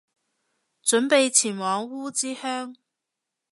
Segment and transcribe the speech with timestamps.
[0.83, 2.75] 準備前往烏之鄉